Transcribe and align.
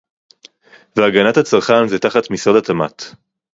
"והגנת 0.95 1.37
הצרכן 1.37 1.87
זה 1.87 1.99
תחת 1.99 2.31
משרד 2.31 2.55
התמ"ת" 2.55 3.03